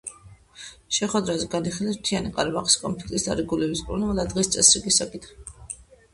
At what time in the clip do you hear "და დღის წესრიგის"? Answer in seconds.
4.23-5.01